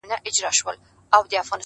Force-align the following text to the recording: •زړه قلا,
•زړه 0.35 0.49
قلا, 0.57 1.55